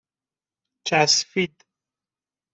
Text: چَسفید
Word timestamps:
چَسفید 0.87 1.59